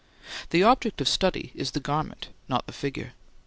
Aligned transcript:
The 0.49 0.63
object 0.63 0.99
of 0.99 1.07
study 1.07 1.51
is 1.53 1.73
the 1.73 1.79
garment, 1.79 2.29
not 2.49 2.65
the 2.65 2.73
figure. 2.73 3.13